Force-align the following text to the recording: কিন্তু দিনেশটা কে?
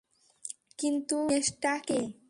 কিন্তু 0.77 1.17
দিনেশটা 1.23 1.73
কে? 1.87 1.99